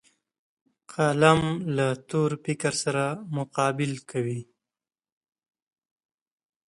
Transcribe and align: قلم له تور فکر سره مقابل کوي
قلم 0.93 1.41
له 1.75 1.87
تور 2.09 2.31
فکر 2.43 2.73
سره 2.83 3.05
مقابل 3.35 3.91
کوي 4.09 4.41